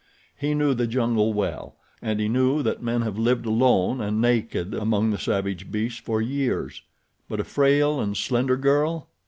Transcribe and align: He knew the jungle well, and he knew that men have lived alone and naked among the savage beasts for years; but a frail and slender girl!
He 0.35 0.55
knew 0.55 0.73
the 0.73 0.87
jungle 0.87 1.31
well, 1.31 1.75
and 2.01 2.19
he 2.19 2.27
knew 2.27 2.63
that 2.63 2.81
men 2.81 3.03
have 3.03 3.19
lived 3.19 3.45
alone 3.45 4.01
and 4.01 4.19
naked 4.19 4.73
among 4.73 5.11
the 5.11 5.19
savage 5.19 5.71
beasts 5.71 5.99
for 5.99 6.19
years; 6.19 6.81
but 7.29 7.39
a 7.39 7.43
frail 7.43 7.99
and 8.01 8.17
slender 8.17 8.57
girl! 8.57 9.09